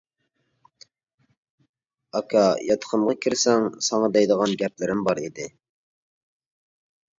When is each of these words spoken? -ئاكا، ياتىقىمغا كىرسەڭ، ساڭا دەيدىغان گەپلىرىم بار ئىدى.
-ئاكا، 2.13 2.43
ياتىقىمغا 2.69 3.15
كىرسەڭ، 3.27 3.67
ساڭا 3.91 4.11
دەيدىغان 4.17 4.57
گەپلىرىم 4.65 5.07
بار 5.11 5.25
ئىدى. 5.27 5.49